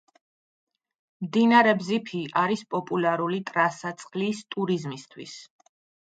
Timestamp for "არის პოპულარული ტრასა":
2.43-3.91